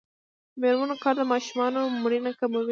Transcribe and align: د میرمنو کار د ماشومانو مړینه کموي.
د 0.53 0.55
میرمنو 0.61 0.95
کار 1.03 1.15
د 1.17 1.21
ماشومانو 1.31 1.79
مړینه 2.01 2.31
کموي. 2.39 2.69